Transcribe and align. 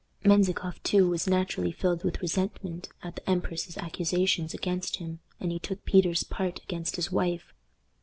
Menzikoff 0.25 0.81
too 0.81 1.07
was 1.07 1.27
naturally 1.27 1.71
filled 1.71 2.03
with 2.03 2.23
resentment 2.23 2.89
at 3.03 3.17
the 3.17 3.29
empress's 3.29 3.77
accusations 3.77 4.51
against 4.51 4.95
him, 4.95 5.19
and 5.39 5.51
he 5.51 5.59
took 5.59 5.85
Peter's 5.85 6.23
part 6.23 6.59
against 6.63 6.95
his 6.95 7.11
wife. 7.11 7.53